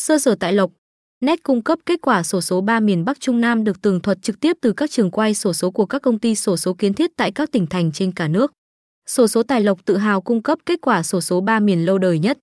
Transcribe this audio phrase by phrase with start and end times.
[0.00, 0.70] Sơ sở tại Lộc
[1.20, 4.22] Net cung cấp kết quả sổ số 3 miền Bắc Trung Nam được tường thuật
[4.22, 6.94] trực tiếp từ các trường quay sổ số của các công ty sổ số kiến
[6.94, 8.52] thiết tại các tỉnh thành trên cả nước.
[9.06, 11.98] Sổ số Tài Lộc tự hào cung cấp kết quả sổ số 3 miền lâu
[11.98, 12.38] đời nhất.